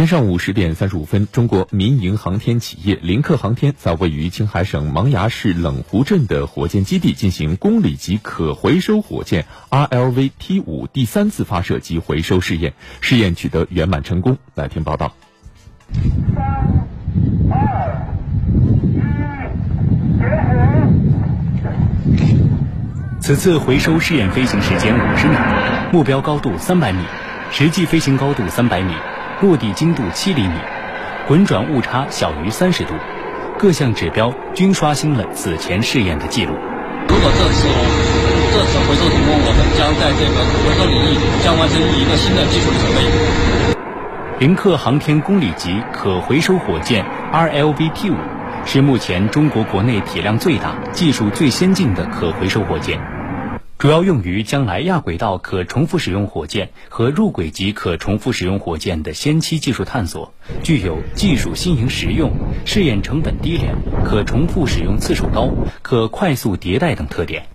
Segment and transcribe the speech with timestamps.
[0.00, 14.38] 天上午十点三十五分，中国民营航天企业林克航天在位于青海省茫崖市冷湖镇的火箭基地进行公里级可回收火箭 RLV T 五第三次发射及回收试验，试验取得圆满成功。
[14.54, 15.12] 来听报道。
[15.92, 16.06] 三、二、
[18.72, 19.04] 一，点
[22.06, 22.10] 火！
[23.20, 25.42] 此次回收试验飞行时间五十秒，
[25.92, 27.04] 目标高度三百米，
[27.50, 28.94] 实际飞行高度三百米。
[29.40, 30.52] 落地精度七厘米，
[31.26, 32.92] 滚转误差小于三十度，
[33.58, 36.52] 各项指标均刷新了此前试验的记录。
[37.08, 37.66] 如果这次
[38.52, 43.76] 这次回收成功，我们将在这个回收领域将完成一个新的技术里程碑。
[44.40, 47.02] 临客航天公里级可回收火箭
[47.32, 48.16] RLV T 五
[48.66, 53.00] 是目前中国国内体量最大、技术最先进的可回收火箭。
[53.80, 62.30] 主要用于将来亚轨道可重复使用火箭和入轨级可重复使用火箭的先期技术探索，具有技术新颖实用、
[62.66, 65.48] 试验成本低廉、可重复使用次数高、
[65.80, 67.46] 可快速迭代等特点。